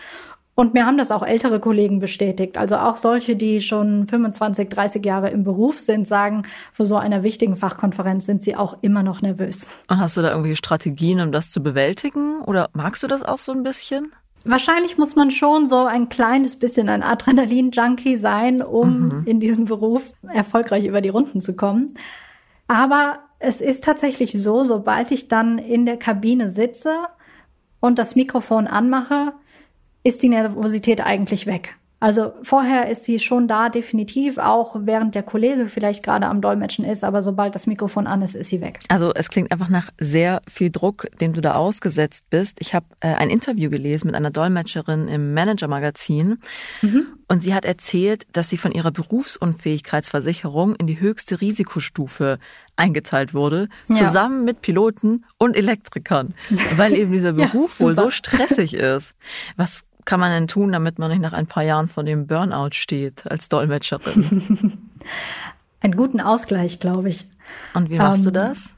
[0.55, 2.57] Und mir haben das auch ältere Kollegen bestätigt.
[2.57, 7.23] Also auch solche, die schon 25, 30 Jahre im Beruf sind, sagen, für so einer
[7.23, 9.67] wichtigen Fachkonferenz sind sie auch immer noch nervös.
[9.91, 12.41] Und hast du da irgendwelche Strategien, um das zu bewältigen?
[12.41, 14.13] Oder magst du das auch so ein bisschen?
[14.47, 19.23] Wahrscheinlich muss man schon so ein kleines bisschen ein Adrenalin-Junkie sein, um mhm.
[19.27, 21.97] in diesem Beruf erfolgreich über die Runden zu kommen.
[22.67, 26.95] Aber es ist tatsächlich so, sobald ich dann in der Kabine sitze
[27.81, 29.33] und das Mikrofon anmache,
[30.05, 31.77] ist die Nervosität eigentlich weg.
[32.01, 36.87] Also vorher ist sie schon da, definitiv, auch während der Kollege vielleicht gerade am Dolmetschen
[36.87, 38.81] ist, aber sobald das Mikrofon an ist, ist sie weg.
[38.89, 42.57] Also es klingt einfach nach sehr viel Druck, dem du da ausgesetzt bist.
[42.61, 46.39] Ich habe äh, ein Interview gelesen mit einer Dolmetscherin im Manager-Magazin
[46.81, 47.07] mhm.
[47.29, 52.39] und sie hat erzählt, dass sie von ihrer Berufsunfähigkeitsversicherung in die höchste Risikostufe
[52.77, 53.97] eingeteilt wurde, ja.
[53.97, 56.33] zusammen mit Piloten und Elektrikern,
[56.77, 59.15] weil eben dieser Beruf ja, wohl so stressig ist.
[59.57, 62.73] Was kann man denn tun, damit man nicht nach ein paar Jahren vor dem Burnout
[62.73, 64.79] steht als Dolmetscherin?
[65.81, 67.27] Einen guten Ausgleich, glaube ich.
[67.75, 68.71] Und wie machst ähm, du das?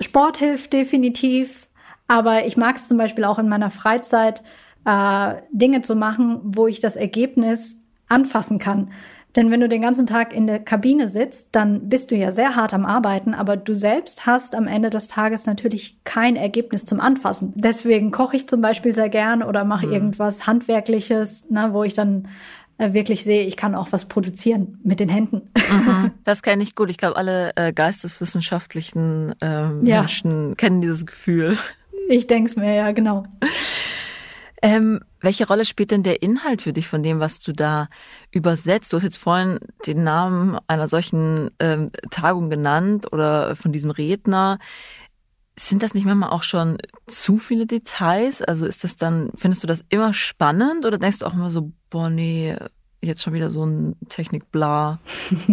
[0.00, 1.68] Sport hilft definitiv,
[2.08, 4.42] aber ich mag es zum Beispiel auch in meiner Freizeit,
[4.84, 8.92] äh, Dinge zu machen, wo ich das Ergebnis anfassen kann.
[9.36, 12.54] Denn wenn du den ganzen Tag in der Kabine sitzt, dann bist du ja sehr
[12.54, 17.00] hart am Arbeiten, aber du selbst hast am Ende des Tages natürlich kein Ergebnis zum
[17.00, 17.52] Anfassen.
[17.56, 19.92] Deswegen koche ich zum Beispiel sehr gern oder mache mhm.
[19.92, 22.28] irgendwas Handwerkliches, ne, wo ich dann
[22.78, 25.50] äh, wirklich sehe, ich kann auch was produzieren mit den Händen.
[25.56, 26.90] Mhm, das kenne ich gut.
[26.90, 30.54] Ich glaube, alle äh, geisteswissenschaftlichen äh, Menschen ja.
[30.56, 31.56] kennen dieses Gefühl.
[32.08, 33.24] Ich denke es mir, ja, genau.
[34.64, 37.88] Ähm, welche Rolle spielt denn der Inhalt für dich von dem, was du da
[38.30, 38.90] übersetzt?
[38.90, 44.58] Du hast jetzt vorhin den Namen einer solchen ähm, Tagung genannt oder von diesem Redner.
[45.54, 48.40] Sind das nicht manchmal auch schon zu viele Details?
[48.40, 51.70] Also ist das dann, findest du das immer spannend oder denkst du auch immer so,
[51.90, 52.56] boah, nee,
[53.02, 54.98] jetzt schon wieder so ein Technik-Bla?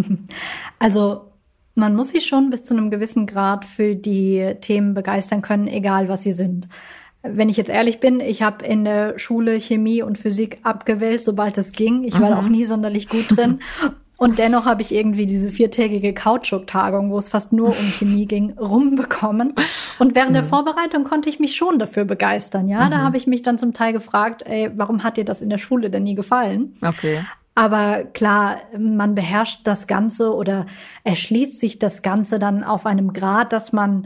[0.79, 1.33] also
[1.75, 6.07] man muss sich schon bis zu einem gewissen Grad für die Themen begeistern können, egal
[6.07, 6.69] was sie sind
[7.23, 11.57] wenn ich jetzt ehrlich bin, ich habe in der Schule Chemie und Physik abgewählt, sobald
[11.57, 12.03] es ging.
[12.03, 12.37] Ich war mhm.
[12.37, 13.59] auch nie sonderlich gut drin.
[14.21, 18.51] Und dennoch habe ich irgendwie diese viertägige Kautschuk-Tagung, wo es fast nur um Chemie ging,
[18.59, 19.55] rumbekommen.
[19.97, 20.35] Und während mhm.
[20.35, 22.69] der Vorbereitung konnte ich mich schon dafür begeistern.
[22.69, 22.91] Ja, mhm.
[22.91, 25.57] da habe ich mich dann zum Teil gefragt, ey, warum hat dir das in der
[25.57, 26.75] Schule denn nie gefallen?
[26.83, 27.25] Okay.
[27.55, 30.67] Aber klar, man beherrscht das Ganze oder
[31.03, 34.05] erschließt sich das Ganze dann auf einem Grad, dass man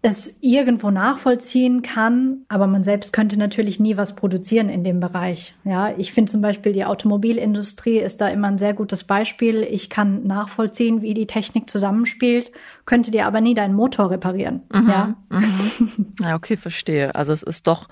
[0.00, 5.54] es irgendwo nachvollziehen kann, aber man selbst könnte natürlich nie was produzieren in dem Bereich.
[5.64, 9.64] Ja, ich finde zum Beispiel die Automobilindustrie ist da immer ein sehr gutes Beispiel.
[9.64, 12.52] Ich kann nachvollziehen, wie die Technik zusammenspielt,
[12.84, 14.62] könnte dir aber nie deinen Motor reparieren.
[14.72, 15.16] Mhm, ja.
[15.30, 16.14] Mhm.
[16.20, 17.14] ja, okay, verstehe.
[17.16, 17.88] Also es ist doch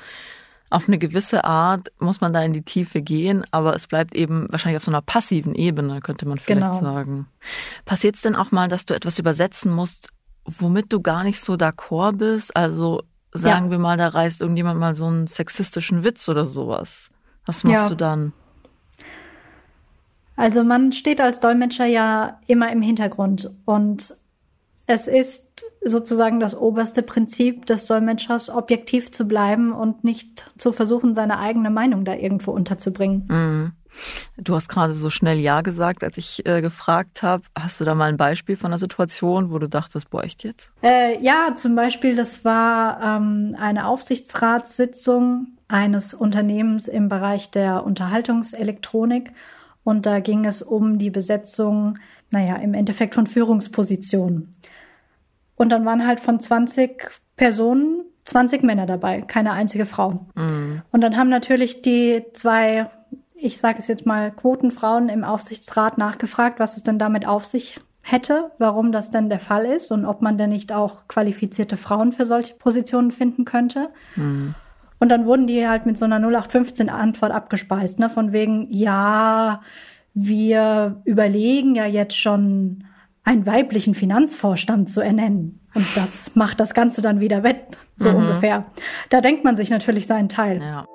[0.69, 4.47] auf eine gewisse Art muss man da in die Tiefe gehen, aber es bleibt eben
[4.51, 6.81] wahrscheinlich auf so einer passiven Ebene, könnte man vielleicht genau.
[6.81, 7.29] sagen.
[7.85, 10.09] Passiert es denn auch mal, dass du etwas übersetzen musst,
[10.47, 12.57] womit du gar nicht so d'accord bist.
[12.57, 13.71] Also sagen Ja.
[13.73, 17.11] wir mal, da reißt irgendjemand mal so einen sexistischen Witz oder sowas.
[17.45, 17.89] Was machst Ja.
[17.89, 18.33] du dann?
[20.37, 24.15] Also man steht als Dolmetscher ja immer im Hintergrund und
[24.87, 31.15] es ist sozusagen das oberste Prinzip des Dolmetschers, objektiv zu bleiben und nicht zu versuchen,
[31.15, 33.25] seine eigene Meinung da irgendwo unterzubringen.
[33.29, 33.73] Mhm.
[34.37, 37.43] Du hast gerade so schnell Ja gesagt, als ich äh, gefragt habe.
[37.59, 40.71] Hast du da mal ein Beispiel von einer Situation, wo du dachtest, boah, echt jetzt?
[40.83, 49.33] Äh, ja, zum Beispiel, das war ähm, eine Aufsichtsratssitzung eines Unternehmens im Bereich der Unterhaltungselektronik.
[49.85, 51.99] Und da ging es um die Besetzung,
[52.31, 54.57] naja, im Endeffekt von Führungspositionen.
[55.55, 60.27] Und dann waren halt von 20 Personen 20 Männer dabei, keine einzige Frau.
[60.35, 60.83] Mhm.
[60.91, 62.91] Und dann haben natürlich die zwei,
[63.39, 67.81] ich sage es jetzt mal, Quotenfrauen im Aufsichtsrat nachgefragt, was es denn damit auf sich
[68.03, 72.13] hätte, warum das denn der Fall ist und ob man denn nicht auch qualifizierte Frauen
[72.13, 73.89] für solche Positionen finden könnte.
[74.15, 74.55] Mhm.
[74.99, 79.61] Und dann wurden die halt mit so einer 0815 Antwort abgespeist, ne, von wegen, ja,
[80.15, 82.85] wir überlegen ja jetzt schon
[83.25, 85.61] einen weiblichen Finanzvorstand zu ernennen.
[85.75, 88.17] Und das macht das Ganze dann wieder wett, so Mhm.
[88.17, 88.65] ungefähr.
[89.11, 90.63] Da denkt man sich natürlich seinen Teil.
[90.63, 90.87] Ja.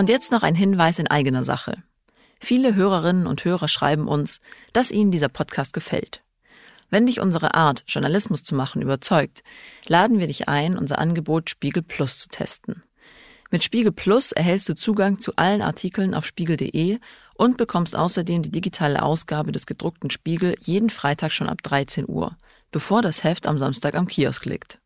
[0.00, 1.82] Und jetzt noch ein Hinweis in eigener Sache.
[2.40, 4.40] Viele Hörerinnen und Hörer schreiben uns,
[4.72, 6.22] dass ihnen dieser Podcast gefällt.
[6.88, 9.44] Wenn dich unsere Art, Journalismus zu machen, überzeugt,
[9.88, 12.82] laden wir dich ein, unser Angebot Spiegel Plus zu testen.
[13.50, 16.98] Mit Spiegel Plus erhältst du Zugang zu allen Artikeln auf spiegel.de
[17.34, 22.38] und bekommst außerdem die digitale Ausgabe des gedruckten Spiegel jeden Freitag schon ab 13 Uhr,
[22.72, 24.78] bevor das Heft am Samstag am Kiosk liegt.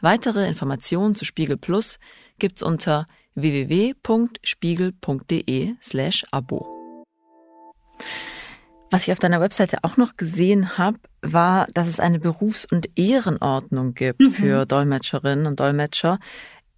[0.00, 1.98] Weitere Informationen zu Spiegel Plus
[2.38, 6.66] gibt's unter www.spiegel.de slash Abo.
[8.90, 12.88] Was ich auf deiner Webseite auch noch gesehen habe, war, dass es eine Berufs- und
[12.96, 14.30] Ehrenordnung gibt Mhm.
[14.30, 16.18] für Dolmetscherinnen und Dolmetscher.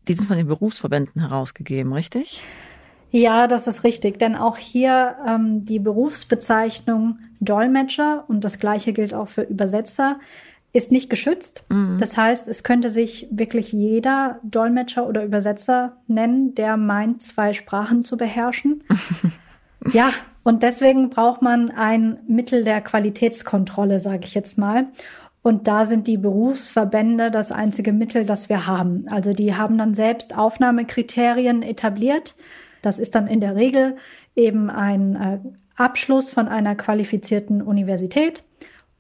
[0.07, 2.43] Die sind von den Berufsverbänden herausgegeben, richtig?
[3.11, 9.15] Ja, das ist richtig, denn auch hier ähm, die Berufsbezeichnung Dolmetscher und das gleiche gilt
[9.15, 10.19] auch für Übersetzer
[10.79, 11.65] ist nicht geschützt.
[11.99, 18.05] Das heißt, es könnte sich wirklich jeder Dolmetscher oder Übersetzer nennen, der meint, zwei Sprachen
[18.05, 18.85] zu beherrschen.
[19.93, 20.13] ja,
[20.45, 24.87] und deswegen braucht man ein Mittel der Qualitätskontrolle, sage ich jetzt mal.
[25.43, 29.07] Und da sind die Berufsverbände das einzige Mittel, das wir haben.
[29.11, 32.37] Also die haben dann selbst Aufnahmekriterien etabliert.
[32.83, 33.97] Das ist dann in der Regel
[34.37, 35.39] eben ein äh,
[35.77, 38.45] Abschluss von einer qualifizierten Universität.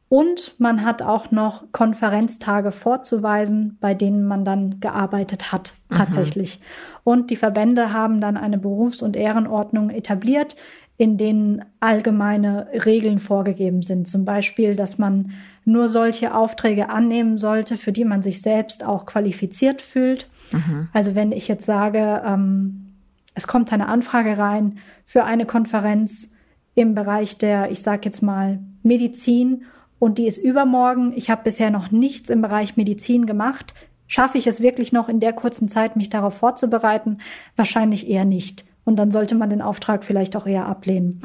[0.08, 6.60] Und man hat auch noch Konferenztage vorzuweisen, bei denen man dann gearbeitet hat, tatsächlich.
[7.04, 10.56] Und die Verbände haben dann eine Berufs- und Ehrenordnung etabliert,
[10.96, 14.08] in denen allgemeine Regeln vorgegeben sind.
[14.08, 15.32] Zum Beispiel, dass man
[15.64, 20.28] nur solche Aufträge annehmen sollte, für die man sich selbst auch qualifiziert fühlt.
[20.94, 22.94] Also wenn ich jetzt sage, ähm,
[23.34, 26.32] es kommt eine Anfrage rein für eine Konferenz
[26.74, 29.64] im Bereich der, ich sage jetzt mal, Medizin
[29.98, 31.12] und die ist übermorgen.
[31.16, 33.74] Ich habe bisher noch nichts im Bereich Medizin gemacht.
[34.06, 37.18] Schaffe ich es wirklich noch in der kurzen Zeit, mich darauf vorzubereiten?
[37.56, 38.64] Wahrscheinlich eher nicht.
[38.84, 41.20] Und dann sollte man den Auftrag vielleicht auch eher ablehnen.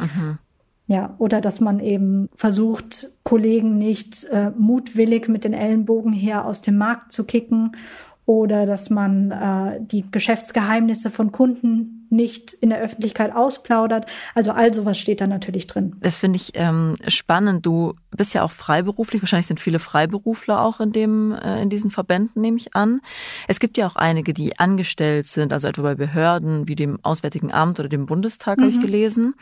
[0.87, 6.61] Ja, oder dass man eben versucht, Kollegen nicht äh, mutwillig mit den Ellenbogen her aus
[6.61, 7.77] dem Markt zu kicken
[8.25, 14.05] oder dass man äh, die Geschäftsgeheimnisse von Kunden nicht in der Öffentlichkeit ausplaudert.
[14.35, 15.97] Also all sowas steht da natürlich drin.
[15.99, 17.65] Das finde ich ähm, spannend.
[17.65, 19.21] Du bist ja auch freiberuflich.
[19.21, 23.01] Wahrscheinlich sind viele Freiberufler auch in dem äh, in diesen Verbänden, nehme ich an.
[23.47, 27.51] Es gibt ja auch einige, die angestellt sind, also etwa bei Behörden wie dem Auswärtigen
[27.51, 29.35] Amt oder dem Bundestag, habe ich gelesen,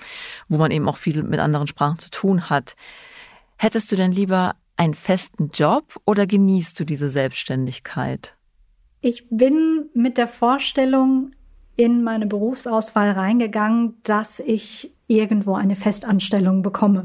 [0.47, 2.75] wo man eben auch viel mit anderen Sprachen zu tun hat.
[3.57, 8.36] Hättest du denn lieber einen festen Job oder genießt du diese Selbstständigkeit?
[9.01, 11.31] Ich bin mit der Vorstellung
[11.75, 17.03] in meine Berufsauswahl reingegangen, dass ich irgendwo eine Festanstellung bekomme.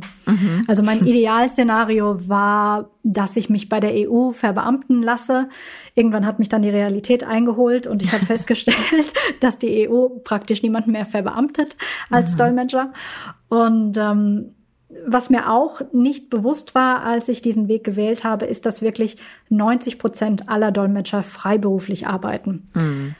[0.68, 5.48] Also mein Idealszenario war, dass ich mich bei der EU verbeamten lasse.
[5.96, 10.62] Irgendwann hat mich dann die Realität eingeholt und ich habe festgestellt, dass die EU praktisch
[10.62, 11.76] niemanden mehr verbeamtet
[12.08, 12.92] als Dolmetscher.
[13.48, 14.55] Und ähm,
[15.04, 19.16] was mir auch nicht bewusst war, als ich diesen Weg gewählt habe, ist, dass wirklich
[19.48, 22.68] 90 Prozent aller Dolmetscher freiberuflich arbeiten.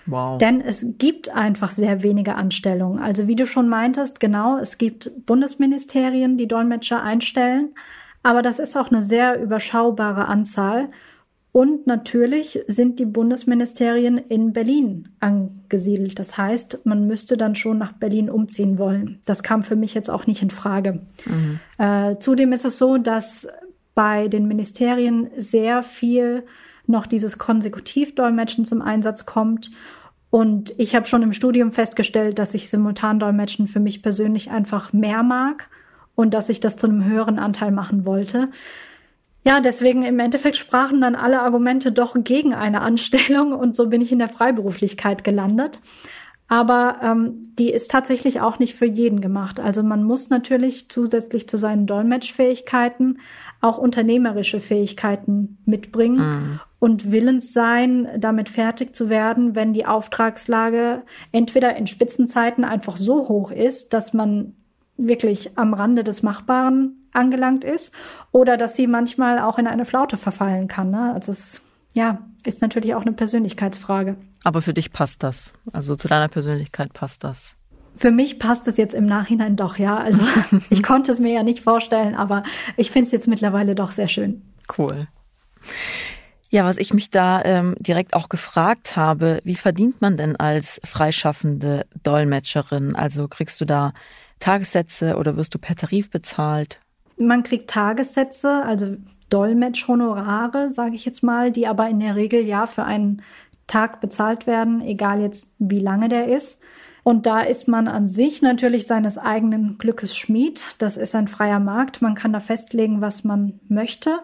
[0.07, 0.39] Wow.
[0.39, 3.01] Denn es gibt einfach sehr wenige Anstellungen.
[3.01, 7.75] Also wie du schon meintest, genau, es gibt Bundesministerien, die Dolmetscher einstellen,
[8.23, 10.89] aber das ist auch eine sehr überschaubare Anzahl.
[11.57, 16.19] Und natürlich sind die Bundesministerien in Berlin angesiedelt.
[16.19, 19.23] Das heißt, man müsste dann schon nach Berlin umziehen wollen.
[19.25, 21.01] Das kam für mich jetzt auch nicht in Frage.
[21.79, 23.49] Äh, zudem ist es so, dass
[23.95, 26.45] bei den Ministerien sehr viel
[26.87, 29.71] noch dieses Konsekutivdolmetschen zum Einsatz kommt.
[30.29, 35.23] Und ich habe schon im Studium festgestellt, dass ich Simultandolmetschen für mich persönlich einfach mehr
[35.23, 35.71] mag
[36.15, 38.51] und dass ich das zu einem höheren Anteil machen wollte.
[39.47, 44.01] Ja, deswegen im Endeffekt sprachen dann alle Argumente doch gegen eine Anstellung und so bin
[44.01, 45.79] ich in der Freiberuflichkeit gelandet.
[46.49, 49.61] Aber ähm, die ist tatsächlich auch nicht für jeden gemacht.
[49.61, 53.21] Also man muss natürlich zusätzlich zu seinen Dolmetschfähigkeiten
[53.61, 56.61] auch unternehmerische Fähigkeiten mitbringen mhm.
[56.81, 63.29] und willens sein, damit fertig zu werden, wenn die Auftragslage entweder in Spitzenzeiten einfach so
[63.29, 64.55] hoch ist, dass man
[64.97, 67.93] wirklich am Rande des Machbaren angelangt ist
[68.31, 70.91] oder dass sie manchmal auch in eine Flaute verfallen kann.
[70.91, 71.13] Ne?
[71.15, 71.63] Also es
[71.97, 74.17] ja, ist natürlich auch eine Persönlichkeitsfrage.
[74.45, 75.53] Aber für dich passt das.
[75.73, 77.57] Also zu deiner Persönlichkeit passt das.
[77.97, 79.97] Für mich passt es jetzt im Nachhinein doch, ja.
[79.97, 80.21] Also
[80.71, 82.43] ich konnte es mir ja nicht vorstellen, aber
[82.77, 84.43] ich finde es jetzt mittlerweile doch sehr schön.
[84.77, 85.09] Cool.
[86.51, 90.81] Ja, was ich mich da ähm, direkt auch gefragt habe, wie verdient man denn als
[90.85, 92.95] freischaffende Dolmetscherin?
[92.95, 93.95] Also kriegst du da
[94.39, 96.79] Tagessätze oder wirst du per Tarif bezahlt?
[97.17, 98.97] Man kriegt Tagessätze, also
[99.31, 103.23] Dolmetschhonorare, sage ich jetzt mal, die aber in der Regel ja für einen
[103.67, 106.61] Tag bezahlt werden, egal jetzt wie lange der ist.
[107.03, 110.75] Und da ist man an sich natürlich seines eigenen Glückes Schmied.
[110.79, 112.03] Das ist ein freier Markt.
[112.03, 114.19] Man kann da festlegen, was man möchte.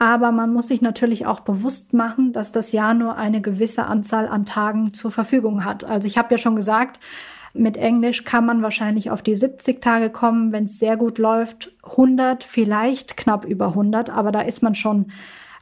[0.00, 4.28] Aber man muss sich natürlich auch bewusst machen, dass das Jahr nur eine gewisse Anzahl
[4.28, 5.84] an Tagen zur Verfügung hat.
[5.84, 7.00] Also ich habe ja schon gesagt,
[7.58, 11.72] mit Englisch kann man wahrscheinlich auf die 70 Tage kommen, wenn es sehr gut läuft.
[11.82, 15.10] 100, vielleicht knapp über 100, aber da ist man schon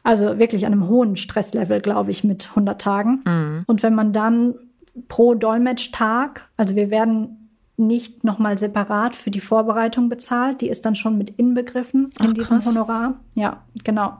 [0.02, 3.24] also wirklich an einem hohen Stresslevel, glaube ich, mit 100 Tagen.
[3.26, 3.64] Mhm.
[3.66, 4.54] Und wenn man dann
[5.08, 10.94] pro Dolmetschtag, also wir werden nicht nochmal separat für die Vorbereitung bezahlt, die ist dann
[10.94, 13.16] schon mit inbegriffen in Ach, diesem Honorar.
[13.34, 14.18] Ja, genau.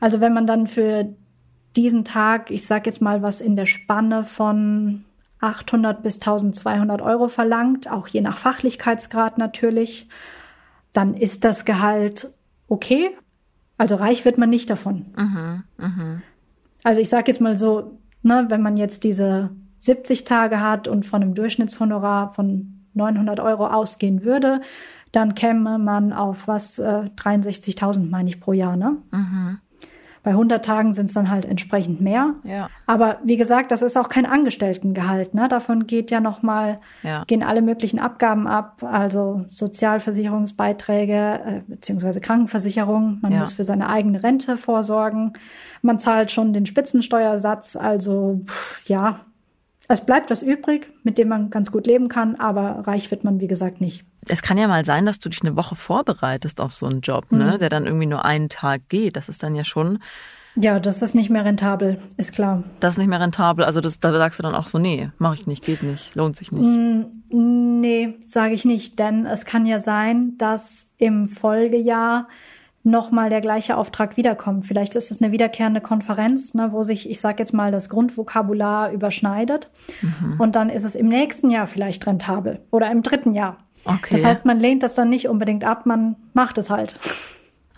[0.00, 1.14] Also wenn man dann für
[1.76, 5.04] diesen Tag, ich sage jetzt mal was in der Spanne von
[5.40, 10.08] 800 bis 1200 Euro verlangt, auch je nach Fachlichkeitsgrad natürlich,
[10.92, 12.32] dann ist das Gehalt
[12.68, 13.10] okay.
[13.78, 15.06] Also reich wird man nicht davon.
[15.16, 16.22] Mhm, mh.
[16.84, 19.50] Also ich sage jetzt mal so, ne, wenn man jetzt diese
[19.80, 24.60] 70 Tage hat und von einem Durchschnittshonorar von 900 Euro ausgehen würde,
[25.12, 28.98] dann käme man auf was äh, 63.000 meine ich pro Jahr, ne?
[29.10, 29.58] Mhm.
[30.22, 32.34] Bei 100 Tagen sind es dann halt entsprechend mehr.
[32.44, 32.68] Ja.
[32.86, 35.32] Aber wie gesagt, das ist auch kein Angestelltengehalt.
[35.32, 35.48] Ne?
[35.48, 37.24] Davon geht ja nochmal, ja.
[37.26, 43.18] gehen alle möglichen Abgaben ab, also Sozialversicherungsbeiträge äh, beziehungsweise Krankenversicherung.
[43.22, 43.40] Man ja.
[43.40, 45.32] muss für seine eigene Rente vorsorgen.
[45.80, 47.76] Man zahlt schon den Spitzensteuersatz.
[47.76, 49.20] Also pff, ja,
[49.92, 53.40] es bleibt was übrig, mit dem man ganz gut leben kann, aber reich wird man,
[53.40, 54.04] wie gesagt, nicht.
[54.28, 57.32] Es kann ja mal sein, dass du dich eine Woche vorbereitest auf so einen Job,
[57.32, 57.58] ne, mhm.
[57.58, 59.16] der dann irgendwie nur einen Tag geht.
[59.16, 59.98] Das ist dann ja schon.
[60.54, 62.62] Ja, das ist nicht mehr rentabel, ist klar.
[62.78, 63.64] Das ist nicht mehr rentabel.
[63.64, 66.36] Also das, da sagst du dann auch so, nee, mache ich nicht, geht nicht, lohnt
[66.36, 66.66] sich nicht.
[66.66, 72.28] Mm, nee, sage ich nicht, denn es kann ja sein, dass im Folgejahr
[72.82, 74.66] nochmal der gleiche Auftrag wiederkommt.
[74.66, 78.90] Vielleicht ist es eine wiederkehrende Konferenz, ne, wo sich, ich sage jetzt mal, das Grundvokabular
[78.92, 79.70] überschneidet.
[80.00, 80.36] Mhm.
[80.38, 83.58] Und dann ist es im nächsten Jahr vielleicht rentabel oder im dritten Jahr.
[83.84, 84.14] Okay.
[84.14, 86.96] Das heißt, man lehnt das dann nicht unbedingt ab, man macht es halt.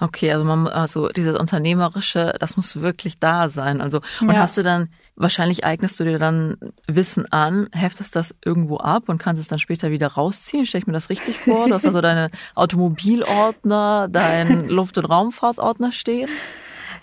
[0.02, 3.80] Okay, also man, also dieses Unternehmerische, das muss wirklich da sein.
[3.80, 4.38] Also, und ja.
[4.40, 6.56] hast du dann, wahrscheinlich eignest du dir dann
[6.88, 10.66] Wissen an, heftest das irgendwo ab und kannst es dann später wieder rausziehen.
[10.66, 11.68] Stell ich mir das richtig vor?
[11.68, 16.28] Du hast also deine Automobilordner, dein Luft- und Raumfahrtordner stehen?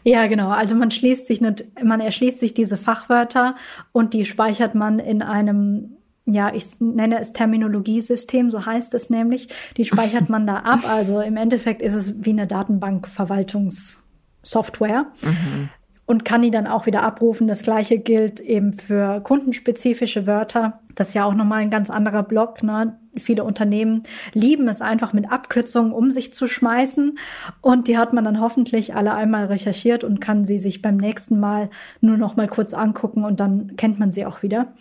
[0.04, 0.50] Ja, genau.
[0.50, 3.56] Also man schließt sich, nicht, man erschließt sich diese Fachwörter
[3.94, 5.99] und die speichert man in einem
[6.34, 9.48] ja, ich nenne es Terminologiesystem, so heißt es nämlich.
[9.78, 10.82] Die speichert man da ab.
[10.90, 15.06] Also im Endeffekt ist es wie eine Datenbankverwaltungssoftware.
[15.22, 15.70] Mhm.
[16.06, 17.48] Und kann die dann auch wieder abrufen.
[17.48, 20.80] Das gleiche gilt eben für kundenspezifische Wörter.
[20.96, 22.64] Das ist ja auch nochmal ein ganz anderer Block.
[22.64, 22.98] Ne?
[23.16, 24.02] Viele Unternehmen
[24.34, 27.20] lieben es einfach mit Abkürzungen um sich zu schmeißen.
[27.62, 31.40] Und die hat man dann hoffentlich alle einmal recherchiert und kann sie sich beim nächsten
[31.40, 31.70] Mal
[32.02, 34.74] nur noch mal kurz angucken und dann kennt man sie auch wieder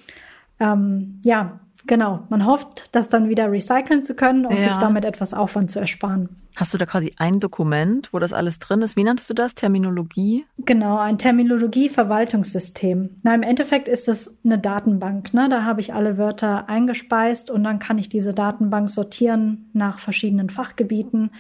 [0.61, 2.25] ähm, ja, genau.
[2.29, 4.62] Man hofft, das dann wieder recyceln zu können und ja.
[4.62, 6.29] sich damit etwas Aufwand zu ersparen.
[6.59, 8.97] Hast du da quasi ein Dokument, wo das alles drin ist?
[8.97, 9.55] Wie nanntest du das?
[9.55, 10.44] Terminologie?
[10.59, 13.11] Genau, ein Terminologie-Verwaltungssystem.
[13.23, 15.33] Na, im Endeffekt ist es eine Datenbank.
[15.33, 15.49] Ne?
[15.49, 20.50] Da habe ich alle Wörter eingespeist und dann kann ich diese Datenbank sortieren nach verschiedenen
[20.50, 21.31] Fachgebieten.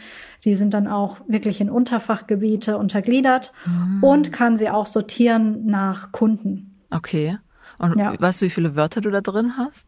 [0.44, 4.04] Die sind dann auch wirklich in Unterfachgebiete untergliedert mhm.
[4.04, 6.76] und kann sie auch sortieren nach Kunden.
[6.90, 7.38] Okay.
[7.78, 8.18] Und ja.
[8.18, 9.86] weißt du, wie viele Wörter du da drin hast?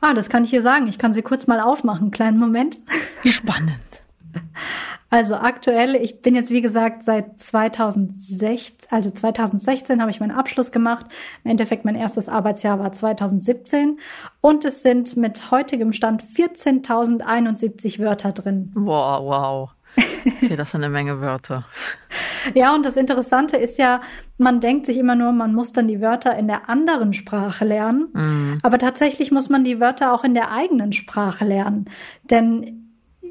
[0.00, 0.86] Ah, das kann ich hier sagen.
[0.86, 2.10] Ich kann sie kurz mal aufmachen.
[2.10, 2.78] Kleinen Moment.
[3.24, 3.80] Spannend.
[5.10, 10.70] Also aktuell, ich bin jetzt wie gesagt seit 2016, also 2016 habe ich meinen Abschluss
[10.70, 11.06] gemacht.
[11.44, 14.00] Im Endeffekt mein erstes Arbeitsjahr war 2017
[14.42, 18.70] und es sind mit heutigem Stand 14.071 Wörter drin.
[18.74, 19.70] Wow, wow.
[20.24, 21.64] Okay, das sind eine Menge Wörter.
[22.54, 24.00] Ja, und das Interessante ist ja,
[24.38, 28.08] man denkt sich immer nur, man muss dann die Wörter in der anderen Sprache lernen.
[28.12, 28.58] Mm.
[28.62, 31.86] Aber tatsächlich muss man die Wörter auch in der eigenen Sprache lernen.
[32.24, 32.88] Denn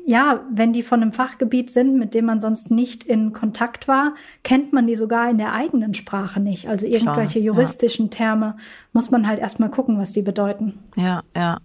[0.08, 4.16] ja, wenn die von einem Fachgebiet sind, mit dem man sonst nicht in Kontakt war,
[4.44, 6.70] kennt man die sogar in der eigenen Sprache nicht.
[6.70, 8.12] Also irgendwelche Klar, juristischen ja.
[8.12, 8.58] Terme
[8.94, 10.80] muss man halt erstmal gucken, was die bedeuten.
[10.96, 11.60] Ja, ja.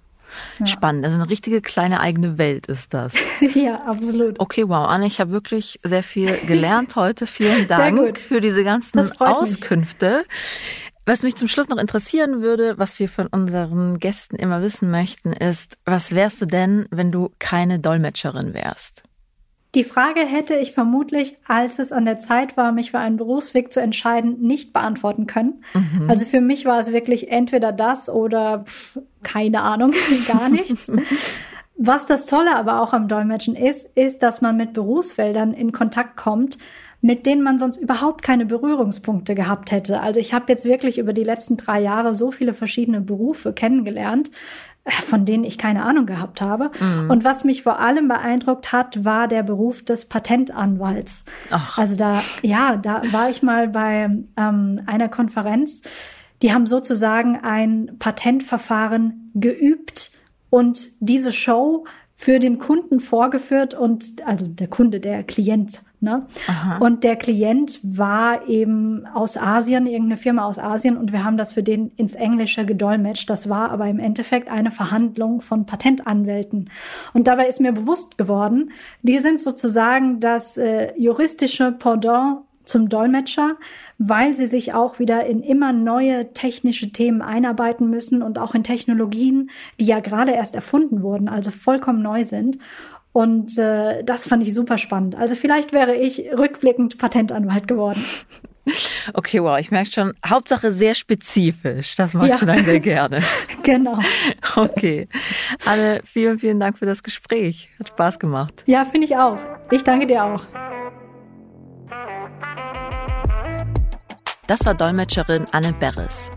[0.59, 0.67] Ja.
[0.67, 1.05] Spannend.
[1.05, 3.13] Also eine richtige kleine eigene Welt ist das.
[3.55, 4.41] ja, absolut.
[4.41, 4.89] Okay, wow.
[4.89, 7.27] Anne, ich habe wirklich sehr viel gelernt heute.
[7.27, 10.25] Vielen Dank für diese ganzen Auskünfte.
[10.27, 10.27] Mich.
[11.05, 15.33] Was mich zum Schluss noch interessieren würde, was wir von unseren Gästen immer wissen möchten,
[15.33, 19.03] ist, was wärst du denn, wenn du keine Dolmetscherin wärst?
[19.75, 23.73] Die Frage hätte ich vermutlich, als es an der Zeit war, mich für einen Berufsweg
[23.73, 25.65] zu entscheiden, nicht beantworten können.
[25.73, 26.11] Mhm.
[26.11, 29.95] Also für mich war es wirklich entweder das oder pff, keine Ahnung,
[30.29, 30.91] gar nichts.
[31.77, 36.17] Was das Tolle aber auch am Dolmetschen ist, ist, dass man mit Berufsfeldern in Kontakt
[36.17, 36.59] kommt,
[37.01, 40.01] mit denen man sonst überhaupt keine Berührungspunkte gehabt hätte.
[40.01, 44.31] Also ich habe jetzt wirklich über die letzten drei Jahre so viele verschiedene Berufe kennengelernt,
[44.89, 46.71] von denen ich keine Ahnung gehabt habe.
[46.81, 47.11] Mhm.
[47.11, 51.25] Und was mich vor allem beeindruckt hat, war der Beruf des Patentanwalts.
[51.51, 51.79] Ach.
[51.79, 55.83] Also da, ja, da war ich mal bei ähm, einer Konferenz.
[56.43, 60.19] Die haben sozusagen ein Patentverfahren geübt
[60.51, 66.27] und diese Show für den Kunden vorgeführt und also der Kunde, der Klient Ne?
[66.81, 71.53] Und der Klient war eben aus Asien, irgendeine Firma aus Asien, und wir haben das
[71.53, 73.31] für den ins Englische gedolmetscht.
[73.31, 76.71] Das war aber im Endeffekt eine Verhandlung von Patentanwälten.
[77.13, 78.73] Und dabei ist mir bewusst geworden,
[79.03, 83.57] die sind sozusagen das äh, juristische Pendant zum Dolmetscher,
[83.99, 88.65] weil sie sich auch wieder in immer neue technische Themen einarbeiten müssen und auch in
[88.65, 89.51] Technologien,
[89.81, 92.59] die ja gerade erst erfunden wurden, also vollkommen neu sind.
[93.13, 95.15] Und äh, das fand ich super spannend.
[95.15, 98.05] Also vielleicht wäre ich rückblickend Patentanwalt geworden.
[99.13, 101.97] Okay, wow, ich merke schon, Hauptsache sehr spezifisch.
[101.97, 102.39] Das magst ja.
[102.39, 103.21] du dann sehr gerne.
[103.65, 103.99] genau.
[104.55, 105.09] Okay.
[105.67, 107.71] Anne, vielen, vielen Dank für das Gespräch.
[107.81, 108.63] Hat Spaß gemacht.
[108.67, 109.39] Ja, finde ich auch.
[109.73, 110.43] Ich danke dir auch.
[114.47, 116.31] Das war Dolmetscherin Anne Beres.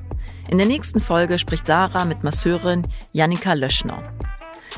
[0.50, 4.02] In der nächsten Folge spricht Sarah mit Masseurin Janika Löschner.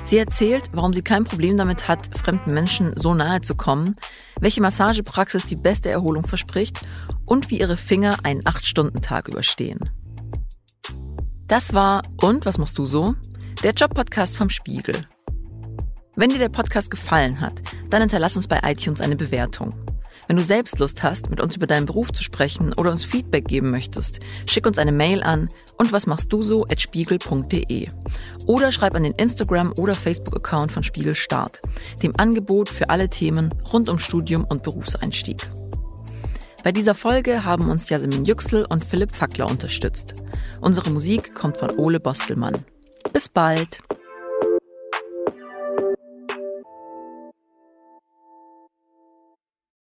[0.05, 3.95] Sie erzählt, warum sie kein Problem damit hat, fremden Menschen so nahe zu kommen,
[4.39, 6.79] welche Massagepraxis die beste Erholung verspricht
[7.25, 9.89] und wie ihre Finger einen 8-Stunden-Tag überstehen.
[11.47, 13.15] Das war Und was machst du so?
[13.63, 15.07] Der Job-Podcast vom Spiegel.
[16.15, 19.73] Wenn dir der Podcast gefallen hat, dann hinterlass uns bei iTunes eine Bewertung.
[20.28, 23.45] Wenn du selbst Lust hast, mit uns über deinen Beruf zu sprechen oder uns Feedback
[23.45, 25.47] geben möchtest, schick uns eine Mail an
[25.78, 27.88] und was machst du so at spiegel.de
[28.45, 31.61] oder schreib an den Instagram- oder Facebook-Account von Spiegel Start,
[32.03, 35.49] dem Angebot für alle Themen rund um Studium und Berufseinstieg.
[36.63, 40.15] Bei dieser Folge haben uns Jasmin Yüksel und Philipp Fackler unterstützt.
[40.59, 42.57] Unsere Musik kommt von Ole Bostelmann.
[43.13, 43.80] Bis bald!